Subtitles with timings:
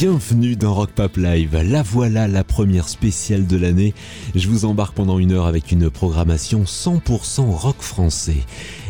[0.00, 1.54] Bienvenue dans Rock Pop Live.
[1.62, 3.92] La voilà la première spéciale de l'année.
[4.34, 8.38] Je vous embarque pendant une heure avec une programmation 100% rock français.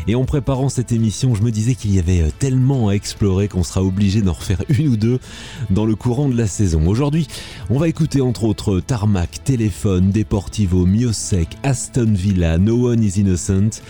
[0.07, 3.49] Et en préparant cette émission, je me disais qu'il y avait euh, tellement à explorer
[3.49, 5.19] qu'on sera obligé d'en refaire une ou deux
[5.69, 6.87] dans le courant de la saison.
[6.87, 7.27] Aujourd'hui,
[7.69, 13.81] on va écouter entre autres Tarmac, Téléphone, Deportivo, Miosec, Aston Villa, No One is Innocent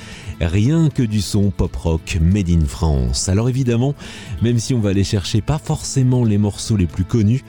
[0.48, 3.30] rien que du son pop-rock made in France.
[3.30, 3.96] Alors évidemment,
[4.42, 7.44] même si on va aller chercher pas forcément les morceaux les plus connus,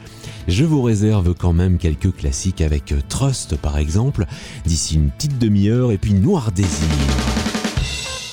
[0.49, 4.27] je vous réserve quand même quelques classiques avec euh, Trust par exemple,
[4.67, 6.89] d'ici une petite demi-heure et puis Noir Désir.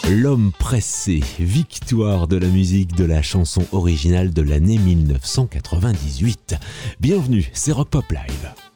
[0.10, 6.56] L'homme pressé, victoire de la musique de la chanson originale de l'année 1998.
[7.00, 8.69] Bienvenue, c'est Rock Pop Live.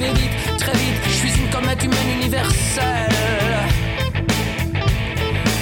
[0.00, 1.00] vais vite, très vite.
[1.04, 3.12] Je suis une comète humaine universelle.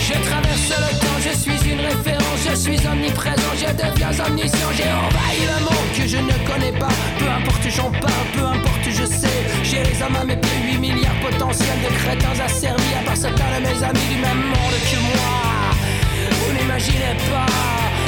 [0.06, 4.90] Je traverse le temps, je suis une référence, je suis omniprésent, je deviens omniscient, j'ai
[5.06, 6.94] envahi le monde que je ne connais pas.
[7.18, 10.78] Peu importe j'en parle, peu importe je sais, j'ai les hommes à mes pieds, 8
[10.78, 14.98] milliards potentiels de crétins asservis, à part certains de mes amis du même monde que
[15.10, 15.34] moi.
[16.30, 17.46] Vous n'imaginez pas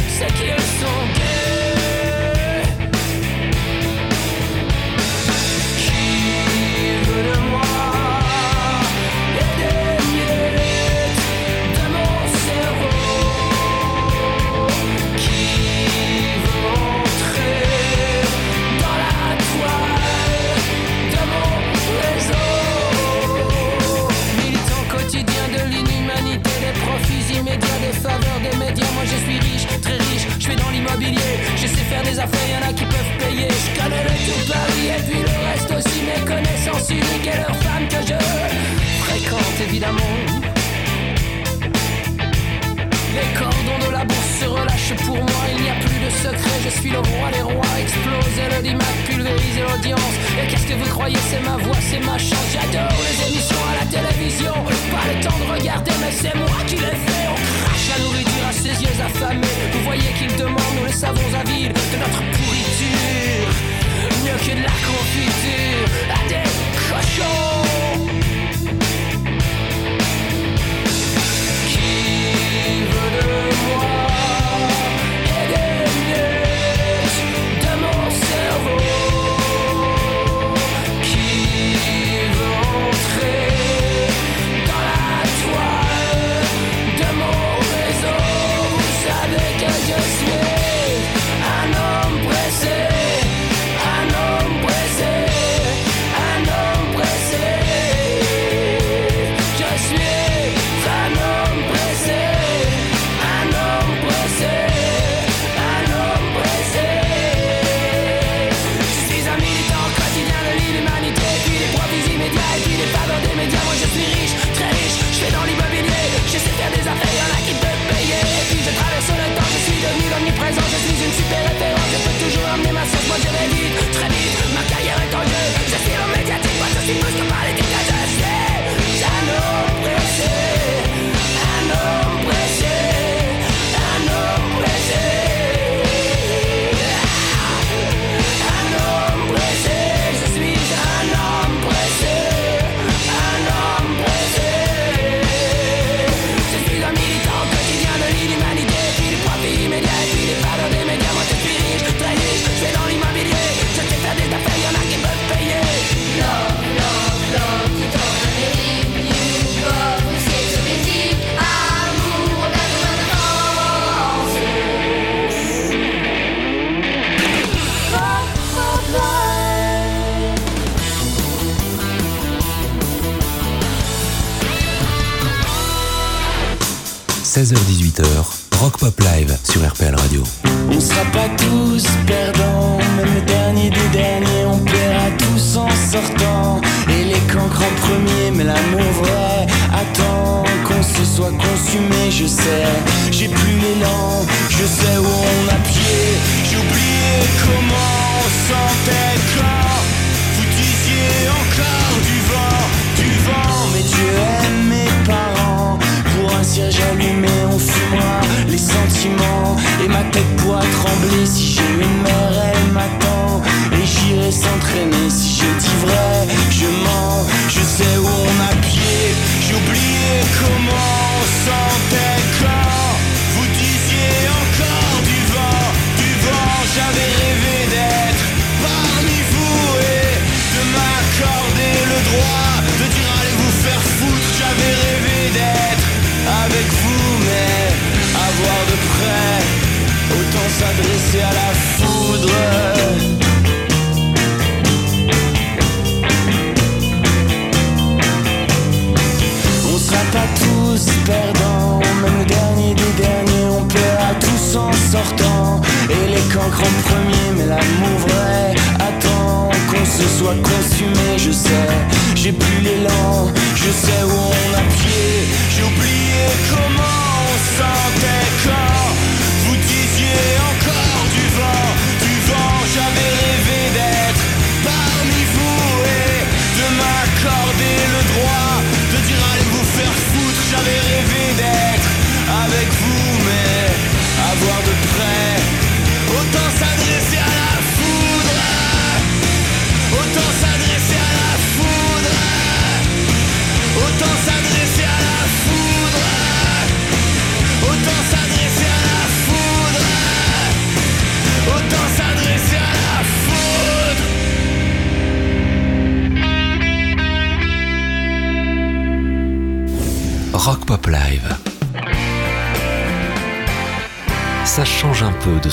[0.08, 1.69] ce qu'ils sont.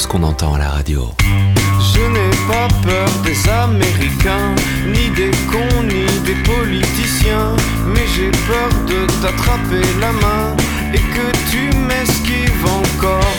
[0.08, 1.10] Qu'on entend à la radio.
[1.94, 4.54] Je n'ai pas peur des Américains,
[4.86, 7.56] ni des cons, ni des politiciens.
[7.94, 10.56] Mais j'ai peur de t'attraper la main
[10.94, 13.38] et que tu m'esquives encore.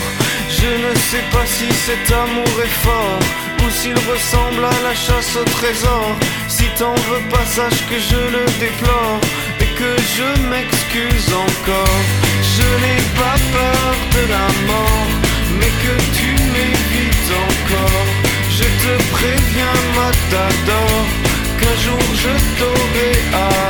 [0.51, 3.21] Je ne sais pas si cet amour est fort
[3.65, 6.09] ou s'il ressemble à la chasse au trésor.
[6.49, 9.21] Si t'en veux pas, sache que je le déplore
[9.61, 12.03] et que je m'excuse encore.
[12.57, 15.11] Je n'ai pas peur de la mort,
[15.83, 18.07] que tu m'évites encore.
[18.51, 21.07] Je te préviens, Matador,
[21.59, 23.68] qu'un jour je t'aurai alors.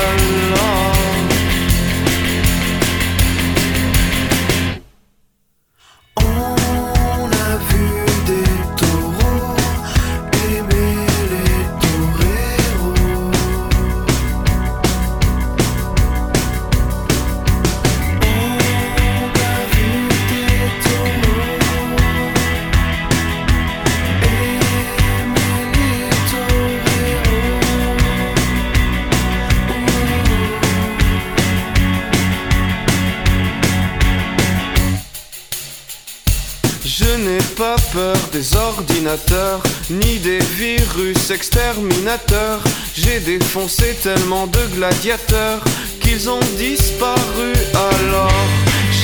[37.93, 42.61] Peur des ordinateurs, ni des virus exterminateurs.
[42.95, 45.63] J'ai défoncé tellement de gladiateurs
[46.01, 48.47] qu'ils ont disparu alors.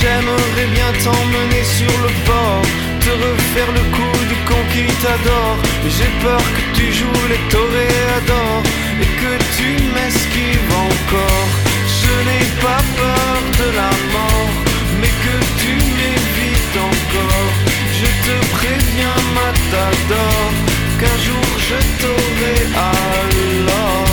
[0.01, 2.63] J'aimerais bien t'emmener sur le port,
[3.01, 5.57] te refaire le coup du con qui t'adore.
[5.83, 8.63] Mais j'ai peur que tu joues les toréadors
[9.03, 11.49] et que tu m'esquives encore.
[12.01, 14.51] Je n'ai pas peur de la mort,
[15.01, 17.74] mais que tu m'évites encore.
[18.25, 20.53] Te préviens, Matador,
[20.99, 24.04] qu'un jour je t'aurai alors.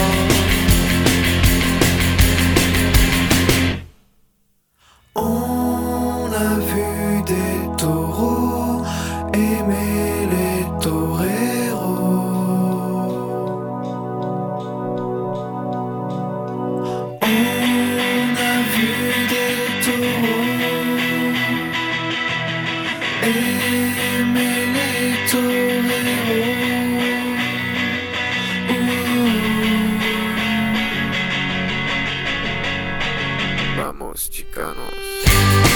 [35.24, 35.71] Yeah.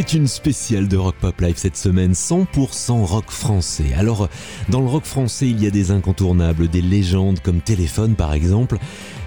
[0.00, 3.92] C'est une spéciale de Rock Pop Live cette semaine, 100% rock français.
[3.94, 4.30] Alors,
[4.70, 8.78] dans le rock français, il y a des incontournables, des légendes comme Téléphone par exemple,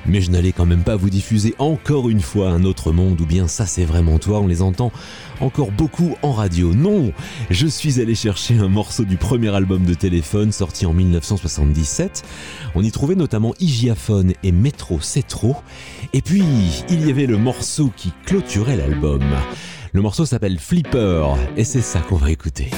[0.08, 3.28] mais je n'allais quand même pas vous diffuser encore une fois un autre monde, ou
[3.28, 4.92] bien ça c'est vraiment toi, on les entend
[5.42, 6.74] encore beaucoup en radio.
[6.74, 7.14] Non,
[7.52, 12.24] je suis allé chercher un morceau du premier album de Téléphone sorti en 1977.
[12.74, 15.56] On y trouvait notamment Hygiaphone et Métro C'est trop.
[16.14, 16.44] Et puis,
[16.90, 19.22] il y avait le morceau qui clôturait l'album.
[19.96, 21.24] Le morceau s'appelle Flipper,
[21.56, 22.72] et c'est ça qu'on va écouter.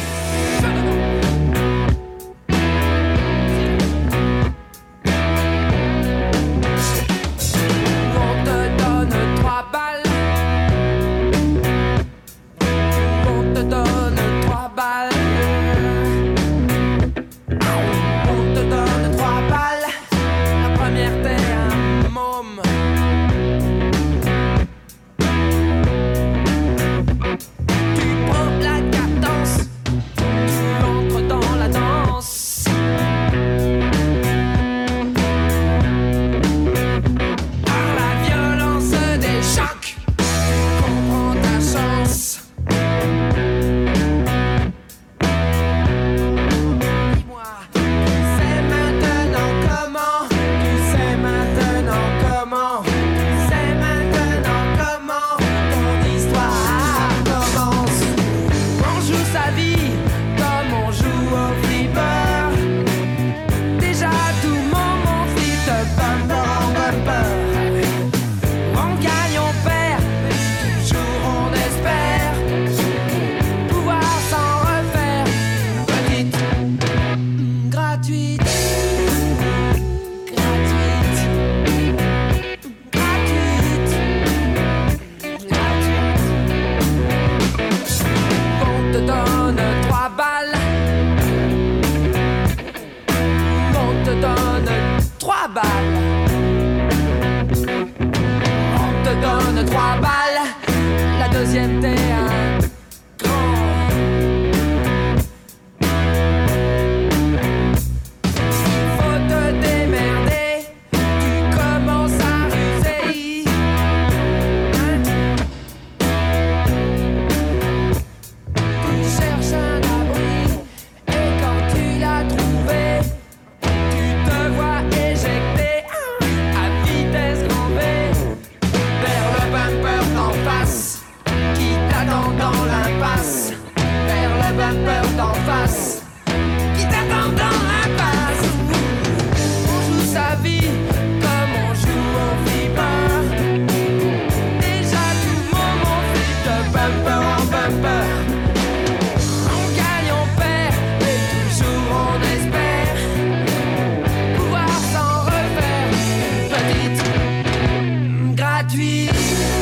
[158.66, 159.55] gratuit.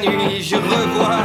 [0.00, 1.24] nuit, je revois.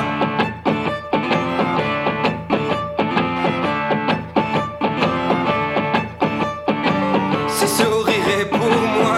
[7.49, 9.17] Ce sourire est pour moi,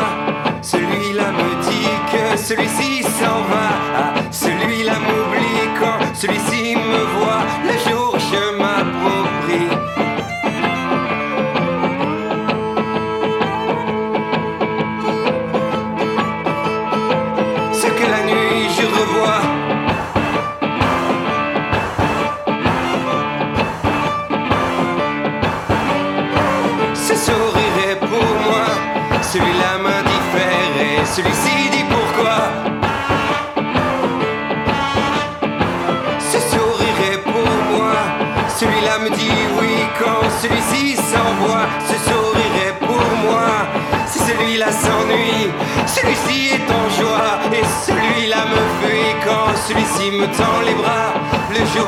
[0.61, 2.86] celui-là me dit que celui-ci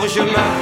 [0.09, 0.58] Le jour je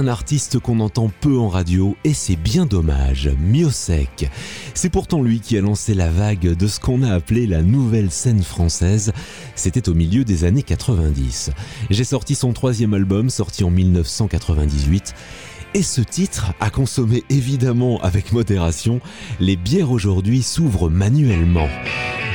[0.00, 4.30] un artiste qu'on entend peu en radio et c'est bien dommage, Miosek.
[4.72, 8.10] C'est pourtant lui qui a lancé la vague de ce qu'on a appelé la nouvelle
[8.10, 9.12] scène française.
[9.56, 11.50] C'était au milieu des années 90.
[11.90, 15.14] J'ai sorti son troisième album, sorti en 1998.
[15.74, 19.00] Et ce titre, à consommer évidemment avec modération,
[19.38, 21.68] les bières aujourd'hui s'ouvrent manuellement.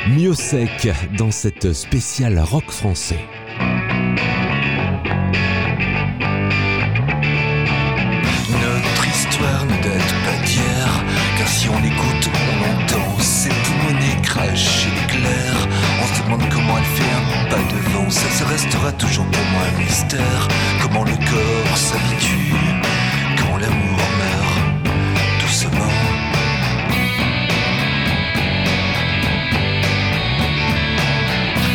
[0.09, 3.19] Miosek dans cette spéciale rock français.
[18.97, 20.47] Toujours pour moi un mystère.
[20.81, 22.53] Comment le corps s'habitue
[23.37, 24.57] quand l'amour meurt
[25.41, 25.93] doucement.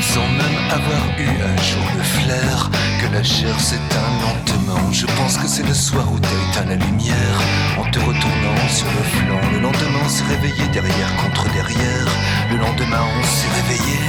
[0.02, 4.92] Sans même avoir eu un jour le flair que la chair s'éteint lentement.
[4.92, 7.36] Je pense que c'est le soir où t'as éteint la lumière
[7.78, 9.40] en te retournant sur le flanc.
[9.52, 12.08] Le lendemain, on s'est réveillé derrière contre derrière.
[12.50, 14.00] Le lendemain, on s'est réveillé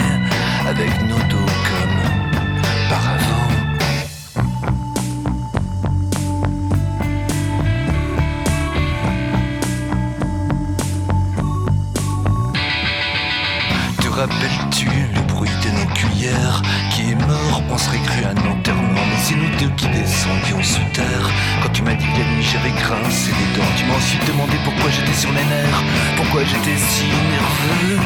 [0.67, 1.90] avec nos dos comme
[22.51, 23.67] j'avais grincé les dents.
[23.77, 25.83] Tu m'as ensuite demandé pourquoi j'étais sur les nerfs
[26.17, 27.99] Pourquoi j'étais si nerveux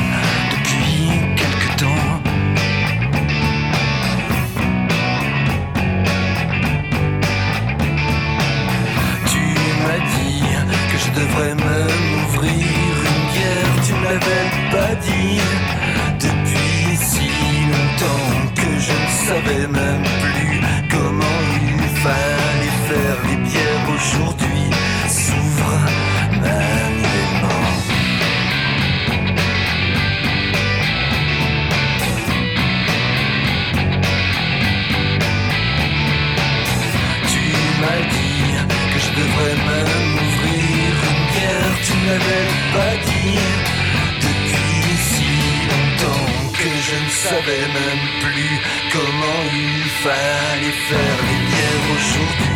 [47.29, 48.59] savait même plus
[48.93, 52.54] comment il fallait faire les bières aujourd'hui.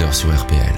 [0.00, 0.74] 16h-18h sur RPL.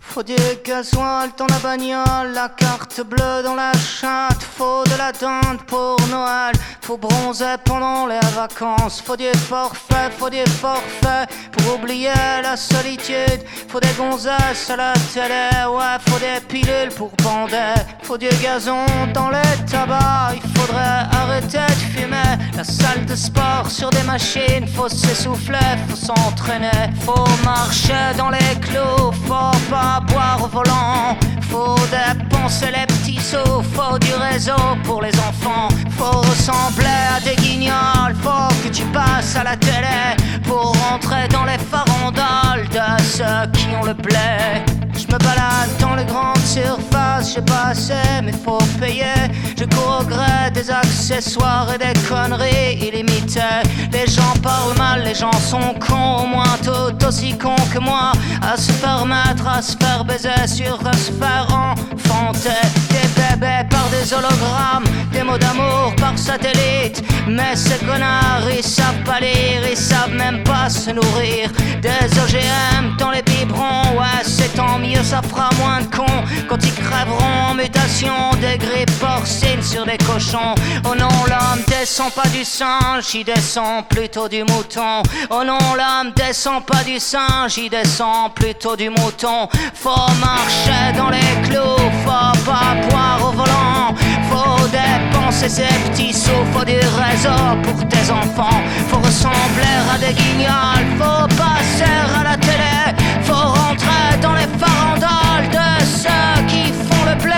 [0.00, 5.12] Faut du gasoil dans la bagnole, la carte bleue dans la chatte, faut de la
[5.12, 11.76] dinde pour Noël, faut bronzer pendant les vacances, faut du forfait, faut du forfait pour
[11.76, 17.74] oublier la solitude, faut des gonzesses à la télé, ouais, faut des pilules pour bander,
[18.02, 23.70] faut du gazon dans les tabacs, il faudrait arrêter de fumer, la salle de sport
[23.70, 30.40] sur des machines, faut s'essouffler, faut s'entraîner, faut marcher dans les clous, faut pas boire
[30.44, 31.16] au volant.
[31.54, 35.68] Faut dépenser les petits sous, faut du réseau pour les enfants.
[35.96, 41.44] Faut ressembler à des guignols, faut que tu passes à la télé pour rentrer dans
[41.44, 44.62] les farandoles de ceux qui ont le blé.
[44.96, 49.30] Je me balade dans les grandes surfaces, j'ai pas assez, mais faut payer.
[49.56, 50.04] Je cours
[50.52, 53.62] des accessoires et des conneries illimitées.
[53.92, 58.12] Les gens parlent mal, les gens sont cons, au moins tout aussi cons que moi.
[58.42, 63.23] À se permettre, à se faire baiser, sur à se faire enfanter.
[63.40, 67.02] Par des hologrammes, des mots d'amour par satellite.
[67.26, 71.50] Mais ces connards, ils savent pas lire, ils savent même pas se nourrir.
[71.80, 76.24] Des OGM dans les biberons, ouais, c'est tant mieux, ça fera moins de cons.
[76.48, 80.54] Quand ils crèveront en mutation, des grippes porcines sur des cochons.
[80.84, 85.02] Oh non, l'homme descend pas du singe, il descend plutôt du mouton.
[85.30, 89.48] Oh non, l'homme descend pas du singe, il descend plutôt du mouton.
[89.74, 96.76] Faut marcher dans les clous, faut pas boire Faut dépenser ses petits sous, faut du
[96.76, 98.60] réseau pour tes enfants.
[98.88, 101.84] Faut ressembler à des guignols, faut passer
[102.18, 102.94] à la télé.
[103.22, 107.34] Faut rentrer dans les farandoles de ceux qui font le blé.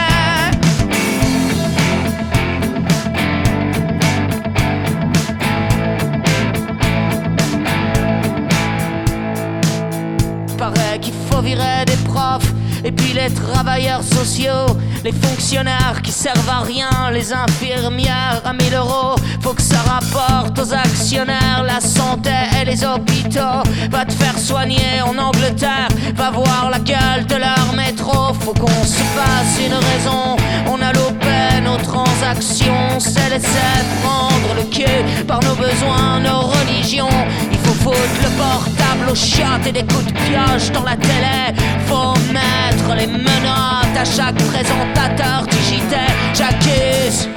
[10.58, 12.55] Paraît qu'il faut virer des profs
[12.86, 18.74] et puis les travailleurs sociaux, les fonctionnaires qui servent à rien, les infirmières à 1000
[18.74, 19.16] euros.
[19.40, 23.64] Faut que ça rapporte aux actionnaires la santé et les hôpitaux.
[23.90, 28.32] Va te faire soigner en Angleterre, va voir la gueule de leur métro.
[28.34, 30.36] Faut qu'on se fasse une raison.
[30.68, 33.66] On a loupé nos transactions, s'est laissé
[34.04, 37.18] prendre le cul par nos besoins, nos religions.
[37.50, 41.65] Il faut foutre le portable aux chiottes et des coups de pioche dans la télé.
[41.86, 45.96] Faut mettre les menottes à chaque présentateur JT.
[46.34, 47.28] J'accuse.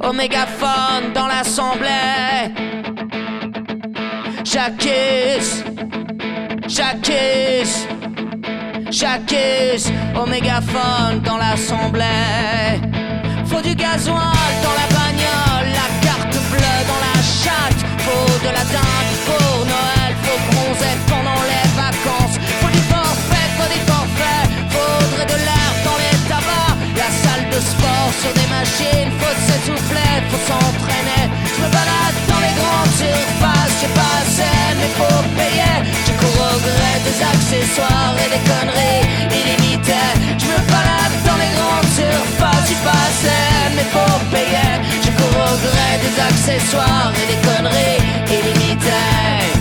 [0.00, 0.12] Au
[1.14, 2.54] dans l'assemblée.
[4.44, 5.64] J'accuse.
[6.68, 7.86] J'accuse.
[8.90, 9.92] J'accuse.
[10.14, 10.26] Au
[11.24, 12.04] dans l'assemblée.
[13.46, 17.80] Faut du gasoil dans la bagnole, la carte bleue dans la chatte.
[17.98, 19.95] Faut de la dinde pour Noël,
[21.08, 22.36] pendant les vacances.
[22.60, 26.76] Faut du forfait, faut des forfaits, faudrait de l'air dans les tabacs.
[26.96, 31.24] La salle de sport sur des machines, faut s'essouffler, faut s'entraîner.
[31.56, 35.76] Je me balade dans les grandes surfaces, j'ai pas assez, mais faut payer.
[36.06, 39.04] Je cours au gré des accessoires et des conneries
[39.38, 40.14] illimitées.
[40.42, 43.44] Je me balade dans les grandes surfaces, j'ai pas assez,
[43.76, 44.72] mais faut payer.
[45.04, 48.00] Je cours au gré des accessoires et des conneries
[48.36, 49.55] illimitées.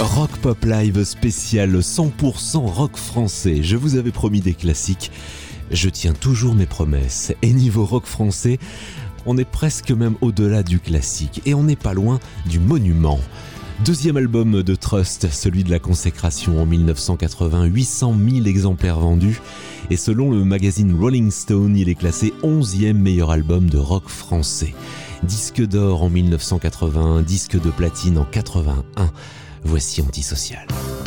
[0.00, 3.62] Rock Pop Live spécial 100% rock français.
[3.62, 5.12] Je vous avais promis des classiques.
[5.70, 7.34] Je tiens toujours mes promesses.
[7.42, 8.58] Et niveau rock français,
[9.26, 11.42] on est presque même au-delà du classique.
[11.44, 13.20] Et on n'est pas loin du monument.
[13.84, 19.42] Deuxième album de Trust, celui de la consécration en 1980, 800 000 exemplaires vendus.
[19.90, 24.74] Et selon le magazine Rolling Stone, il est classé 11e meilleur album de rock français.
[25.24, 29.10] Disque d'or en 1981, disque de platine en 81.
[29.62, 30.99] Voici Antisocial.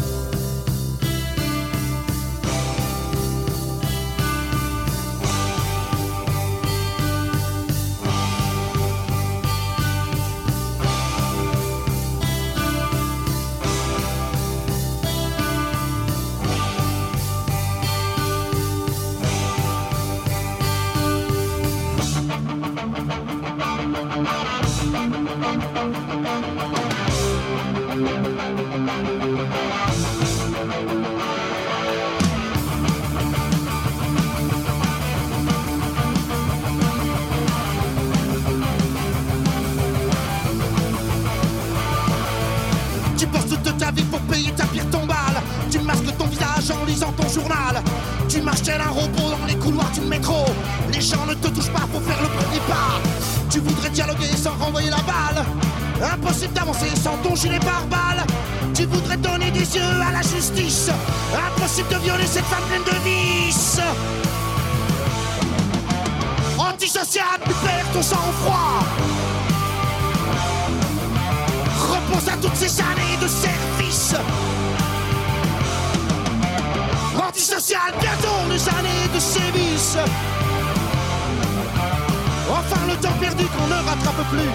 [82.50, 84.52] Enfin le temps perdu qu'on ne rattrape plus.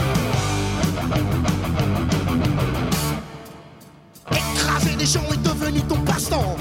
[4.30, 6.56] Écraser des gens est devenu ton passe-temps.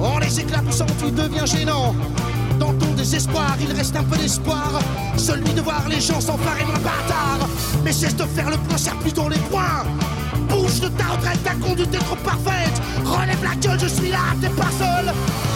[0.00, 1.94] En les éclaboussant, tu deviens gênant.
[2.58, 4.80] Dans ton désespoir, il reste un peu d'espoir.
[5.16, 7.48] Celui de voir les gens s'emparer moins bâtard.
[7.84, 9.84] Mais cesse de faire le point, serre plutôt les poings.
[10.62, 12.80] De ta retraite, ta conduite est trop parfaite.
[13.04, 15.12] Relève la gueule, je suis là, t'es pas seul.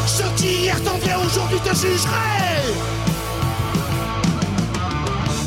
[0.07, 0.77] Ceux qui hier
[1.25, 2.75] aujourd'hui te jugeraient.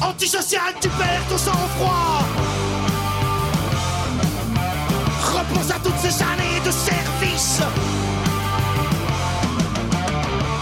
[0.01, 2.23] Antisocial, tu perds ton sang-froid.
[5.33, 7.61] Repense à toutes ces années de service.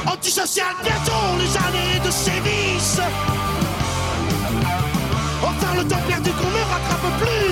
[0.06, 3.00] Antisocial, bientôt les années de sévices.
[5.44, 7.47] Enfin le temps perdu qu'on ne rattrape plus.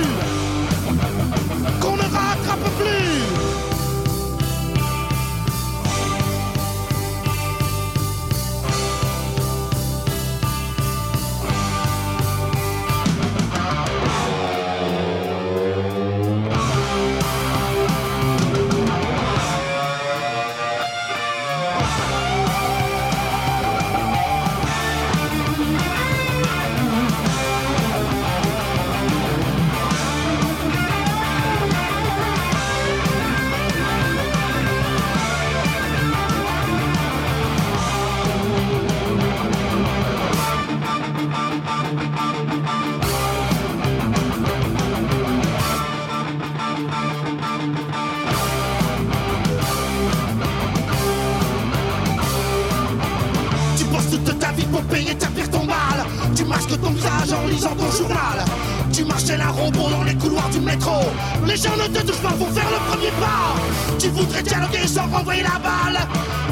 [59.51, 61.01] Robot dans les couloirs du métro.
[61.45, 63.55] Les gens ne te touchent pas pour faire le premier pas.
[63.99, 65.99] Tu voudrais dialoguer sans renvoyer la balle.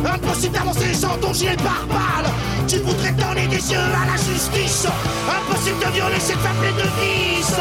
[0.06, 2.32] Impossible d'avancer sans ton gilet pare-balles.
[2.68, 4.88] Tu voudrais donner des yeux à la justice.
[5.28, 7.60] Impossible de violer cette femme de vices.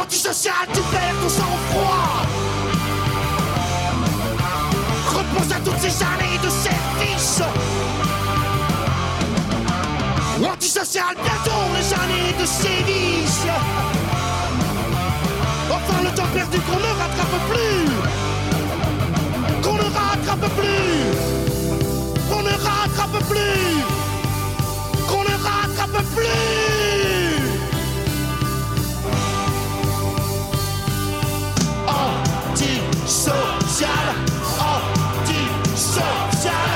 [0.00, 2.26] Antisocial, tu perds ton sang-froid.
[5.06, 7.42] Repense à toutes ces années de service.
[10.42, 13.46] Antisocial, bientôt les années de sévices.
[15.70, 17.88] Enfin le temps perdu qu'on ne rattrape plus.
[19.62, 21.04] Qu'on ne rattrape plus.
[22.28, 23.84] Qu'on ne rattrape plus.
[25.08, 26.44] Qu'on ne rattrape plus.
[32.96, 34.06] Antisocial,
[35.68, 36.70] antisocial,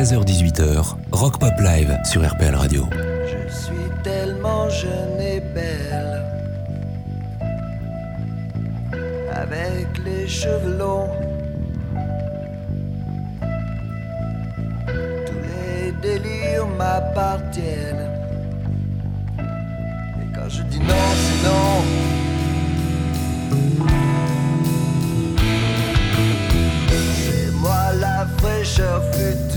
[0.00, 2.86] 16h-18h, Rock Pop Live sur RPL Radio.
[2.90, 6.24] Je suis tellement jeune et belle,
[9.30, 11.10] avec les cheveux longs,
[15.26, 18.08] tous les délires m'appartiennent.
[19.38, 21.84] Et quand je dis non, c'est non.
[27.22, 29.49] C'est moi la fraîcheur futile.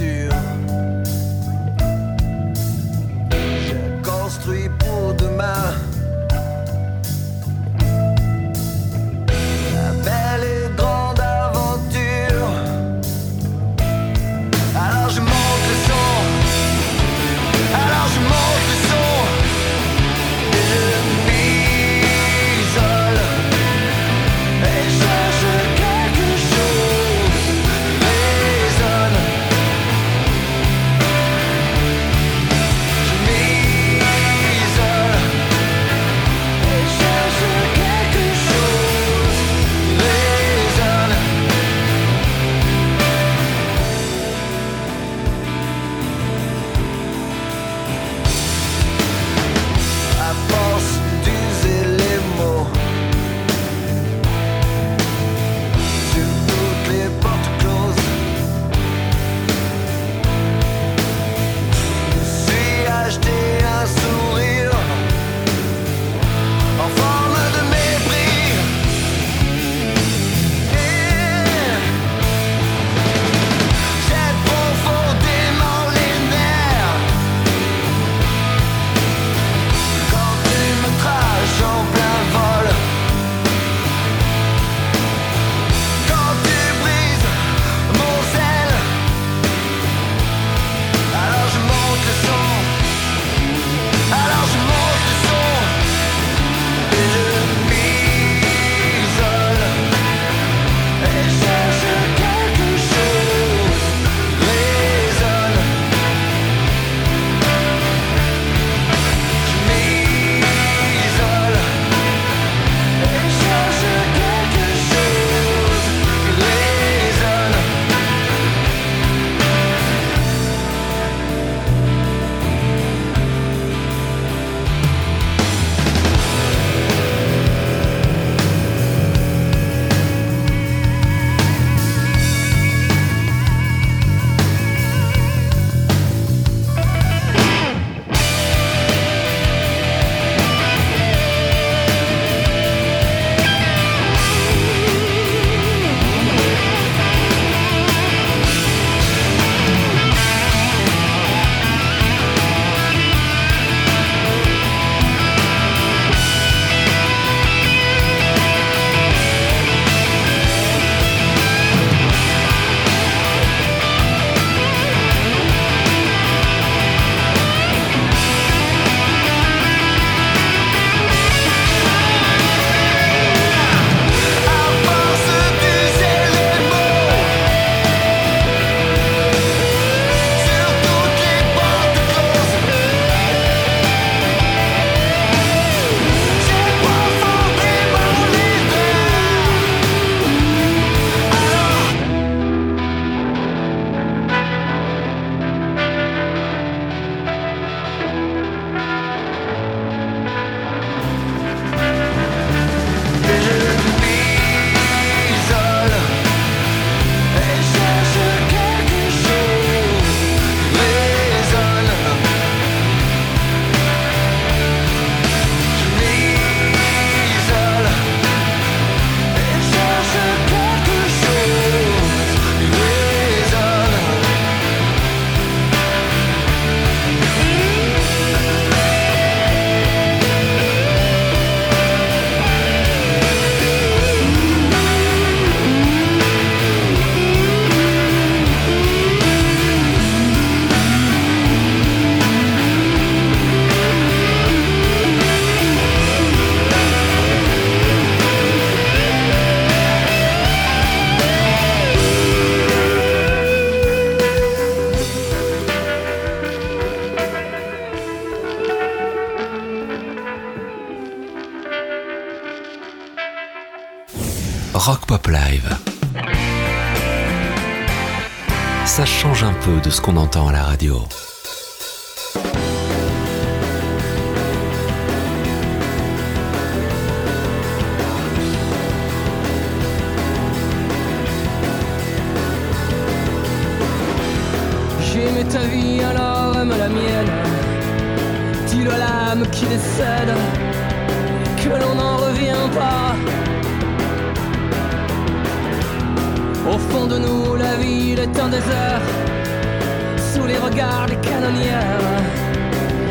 [270.36, 271.23] À la radio.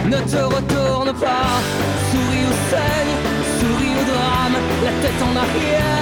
[0.08, 1.60] Ne te retourne pas.
[2.10, 3.14] Souris ou saigne,
[3.58, 6.01] souris au drame, la tête en arrière.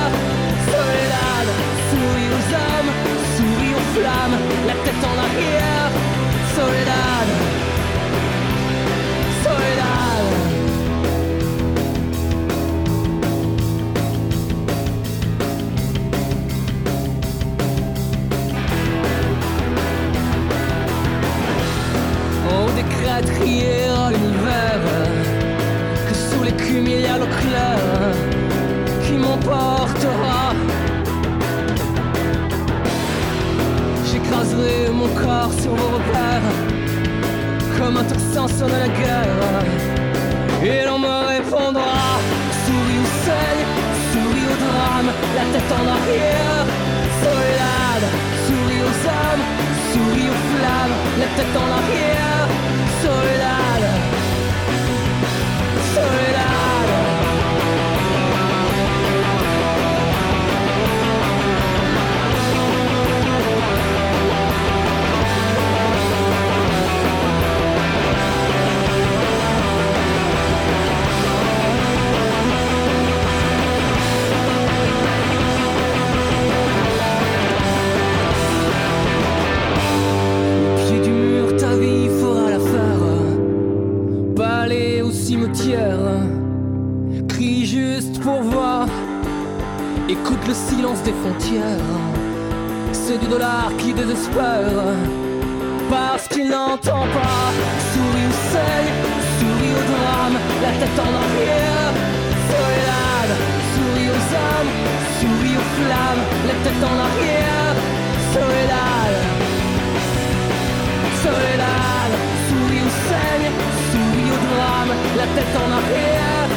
[115.34, 116.48] Tête en arrière.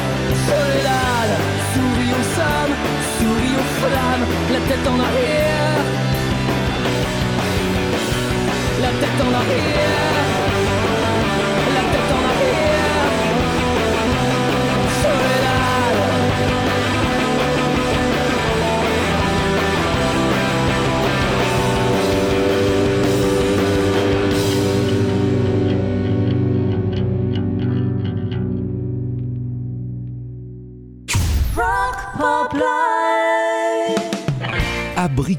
[0.46, 1.30] Soledad,
[1.72, 2.76] souris aux hommes,
[3.18, 5.78] souris aux flammes, la tête en arrière.
[8.82, 10.13] La tête en arrière.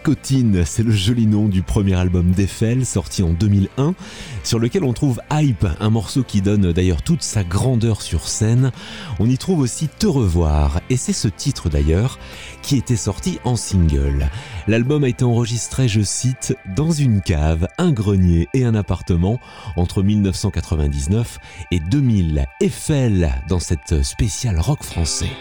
[0.06, 3.96] Abricotine, c'est le joli nom du premier album d'Eiffel sorti en 2001,
[4.44, 8.72] sur lequel on trouve Hype, un morceau qui donne d'ailleurs toute sa grandeur sur scène.
[9.18, 12.20] On y trouve aussi Te revoir, et c'est ce titre d'ailleurs
[12.62, 14.30] qui était sorti en single.
[14.68, 19.40] L'album a été enregistré, je cite, dans une cave, un grenier et un appartement
[19.76, 21.40] entre 1999
[21.72, 22.46] et 2000.
[22.62, 25.32] Eiffel dans cette spéciale rock français.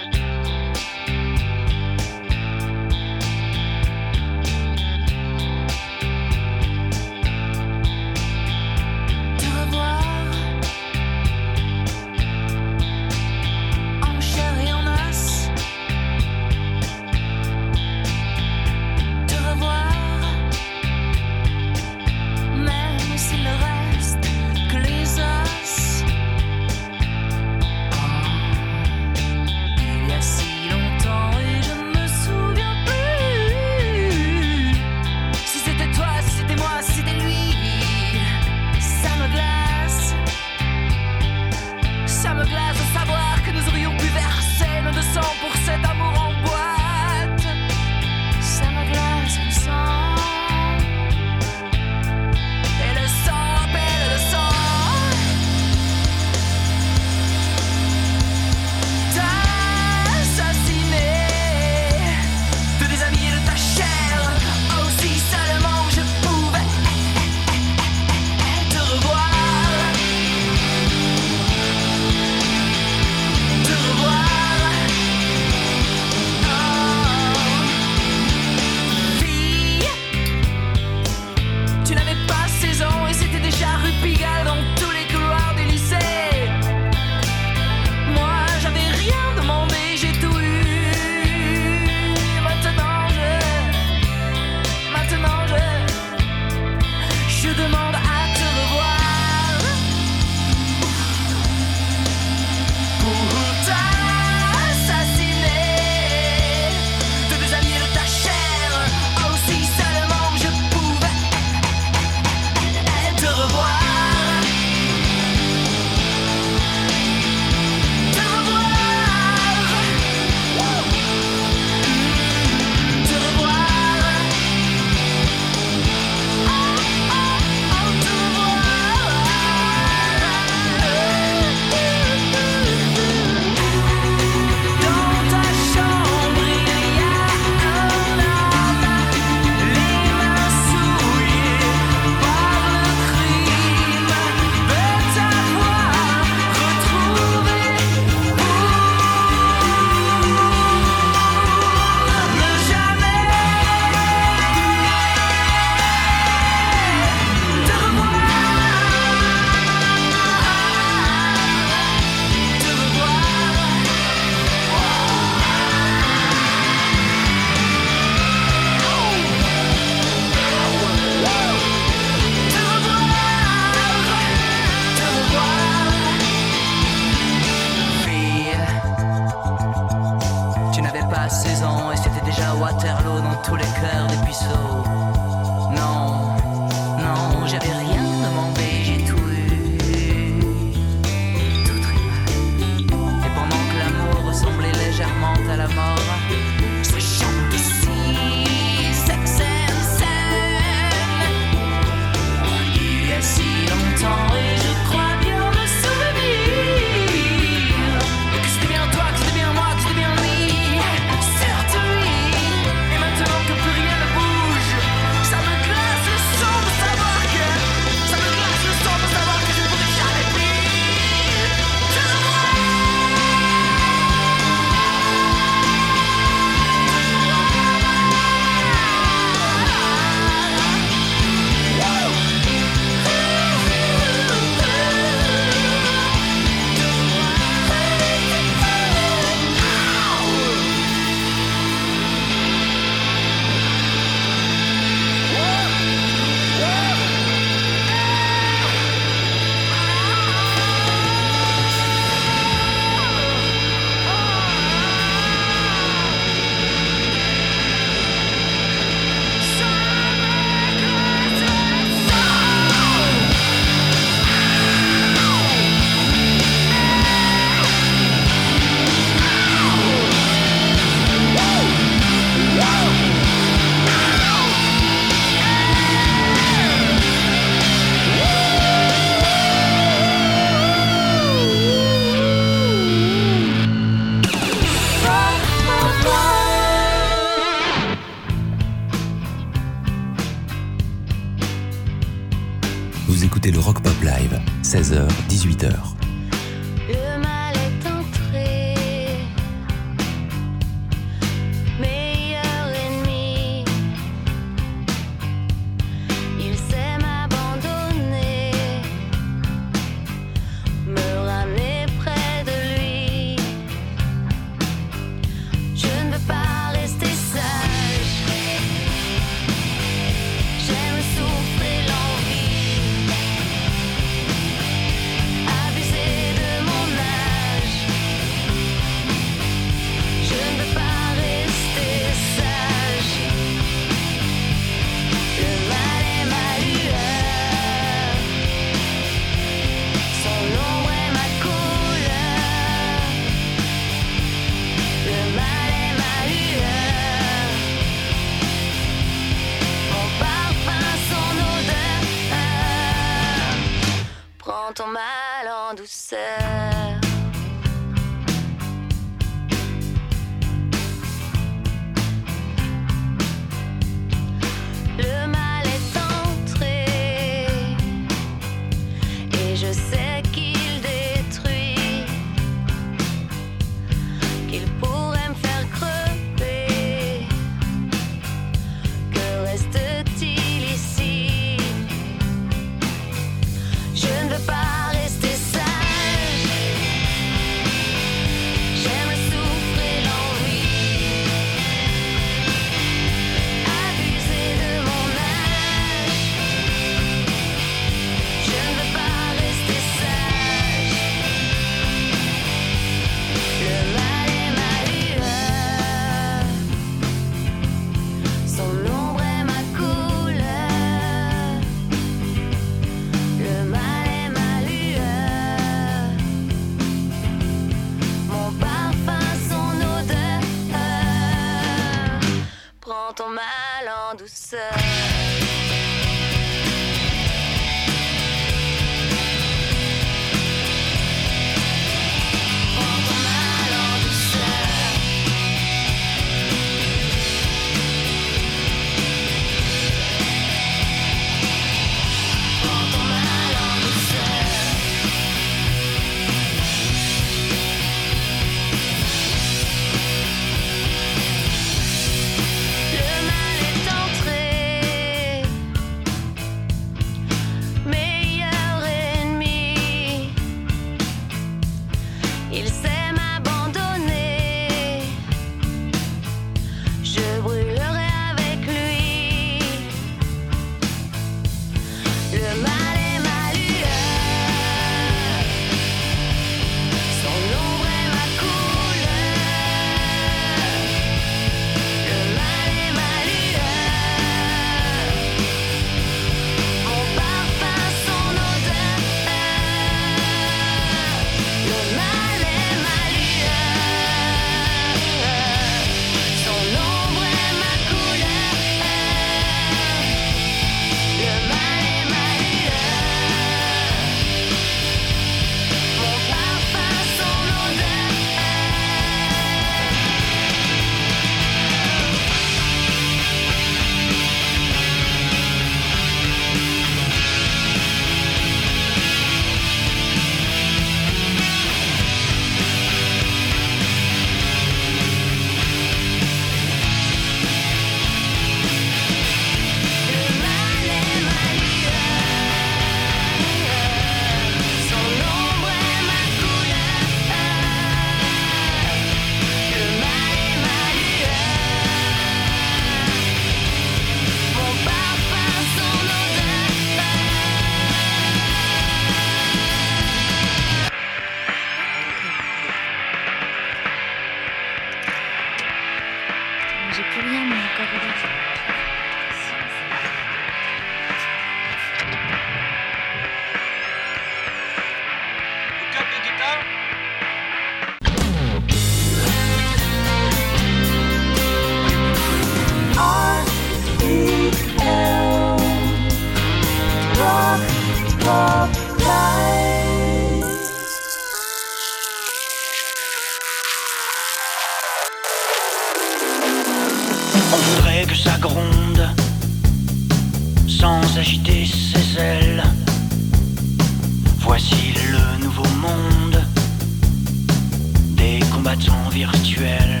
[599.10, 600.00] Virtuels.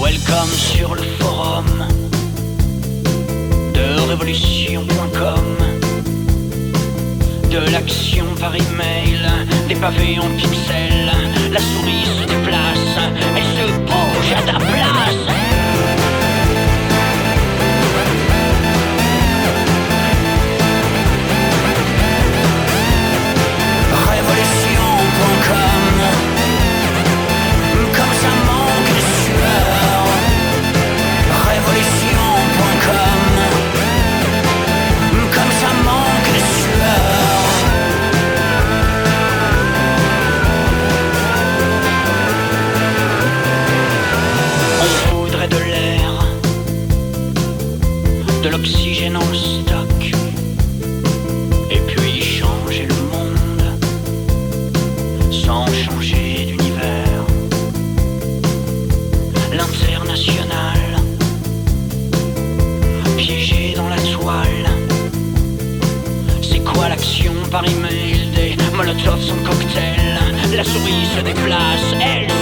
[0.00, 1.86] Welcome sur le forum
[3.74, 5.56] de révolution.com.
[7.50, 9.20] De l'action par email,
[9.68, 11.12] des pavés en pixels.
[11.52, 12.96] La souris se déplace,
[13.36, 15.27] elle se bouge à ta place.
[49.08, 50.12] L'oxygène en stock
[51.70, 53.62] Et puis changer le monde
[55.30, 57.24] sans changer d'univers.
[59.52, 60.80] L'international,
[63.16, 64.68] piégé dans la toile.
[66.42, 70.18] C'est quoi l'action par email des molotovs sans cocktail?
[70.54, 72.37] La souris se déplace, elle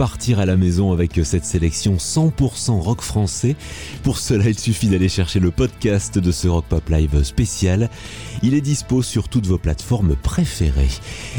[0.00, 3.54] repartir à la maison avec cette sélection 100% rock français.
[4.02, 7.90] Pour cela, il suffit d'aller chercher le podcast de ce Rock Pop Live spécial.
[8.42, 10.88] Il est dispo sur toutes vos plateformes préférées.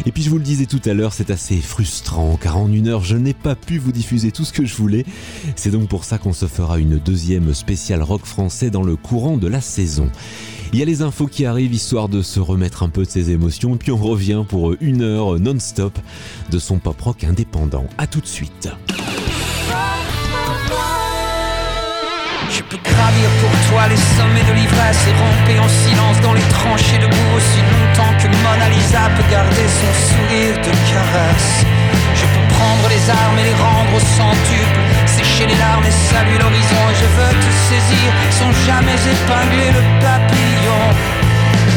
[0.05, 2.88] Et puis je vous le disais tout à l'heure, c'est assez frustrant car en une
[2.88, 5.05] heure, je n'ai pas pu vous diffuser tout ce que je voulais.
[5.55, 9.38] C'est donc pour ça qu'on se fera une deuxième spéciale rock français dans le courant
[9.38, 10.07] de la saison.
[10.74, 13.30] Il y a les infos qui arrivent histoire de se remettre un peu de ses
[13.32, 15.99] émotions, puis on revient pour une heure non-stop
[16.49, 17.86] de son pop rock indépendant.
[17.97, 18.69] A tout de suite.
[22.49, 26.47] Je peux gravir pour toi les sommets de l'ivresse et ramper en silence dans les
[26.47, 31.65] tranchées de boue aussi longtemps que Mona Lisa peut garder son sourire de caresse.
[32.15, 34.80] Je peux prendre les armes et les rendre au centuple,
[35.32, 36.89] lâcher les larmes et saluer l'horizon.
[36.91, 40.84] et Je veux te saisir sans jamais épingler le papillon.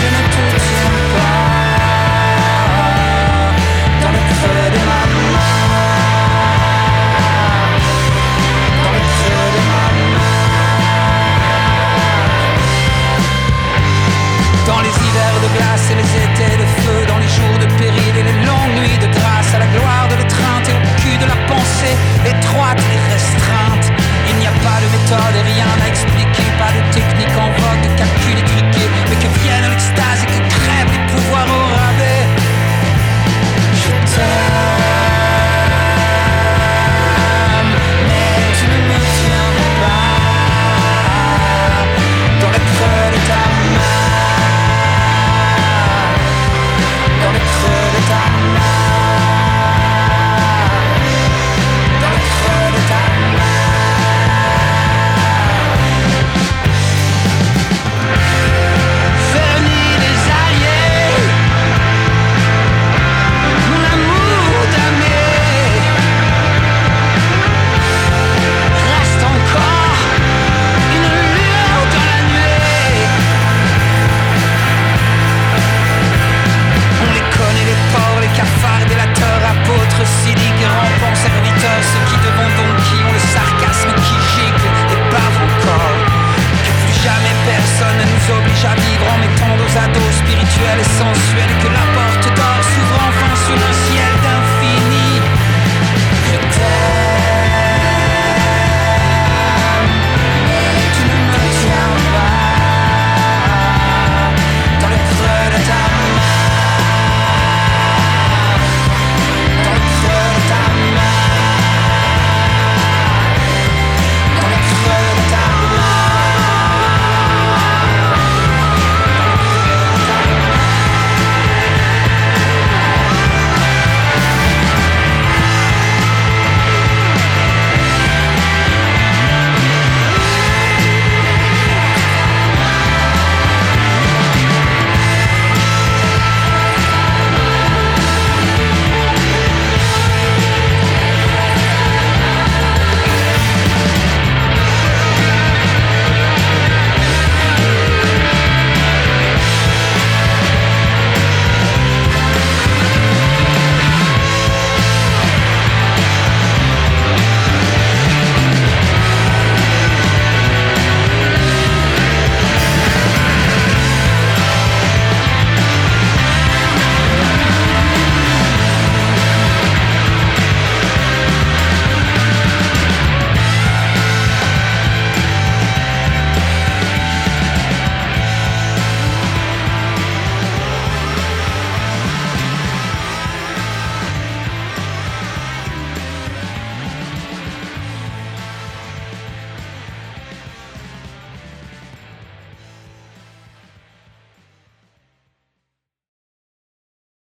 [0.00, 1.44] je ne te tiens pas
[4.02, 5.52] dans le creux de ma main.
[8.84, 10.36] Dans le creux de ma main.
[14.66, 18.14] Dans les hivers de glace et les étés de feu, dans les jours de péril
[18.18, 18.65] et les longs
[19.18, 23.86] grâce à la gloire de l'étreinte et au cul de la pensée, étroite et restreinte.
[24.28, 27.82] Il n'y a pas de méthode et rien à expliquer, pas de technique en vogue,
[27.82, 32.25] de calcul étriqué, mais que vienne l'extase et que crèvent les pouvoirs au rabais.